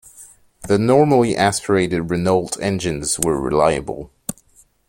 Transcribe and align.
The 0.63 0.79
normally 0.79 1.37
aspirated 1.37 2.09
Renault 2.09 2.57
engines 2.59 3.19
were 3.19 3.39
reliable. 3.39 4.09